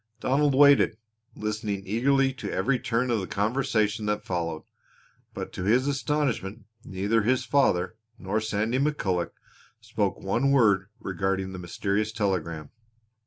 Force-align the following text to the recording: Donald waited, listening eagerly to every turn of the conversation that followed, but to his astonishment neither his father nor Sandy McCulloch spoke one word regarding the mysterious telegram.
Donald 0.19 0.55
waited, 0.55 0.97
listening 1.35 1.83
eagerly 1.85 2.33
to 2.33 2.51
every 2.51 2.79
turn 2.79 3.11
of 3.11 3.19
the 3.19 3.27
conversation 3.27 4.07
that 4.07 4.25
followed, 4.25 4.63
but 5.35 5.53
to 5.53 5.63
his 5.65 5.85
astonishment 5.87 6.65
neither 6.83 7.21
his 7.21 7.45
father 7.45 7.93
nor 8.17 8.41
Sandy 8.41 8.79
McCulloch 8.79 9.29
spoke 9.79 10.19
one 10.19 10.49
word 10.49 10.89
regarding 10.99 11.51
the 11.53 11.59
mysterious 11.59 12.11
telegram. 12.11 12.71